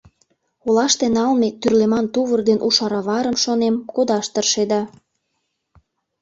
[0.67, 4.81] Олаште налме тӱрлеман тувыр ден у шароварым, шонем, кодаш тыршеда.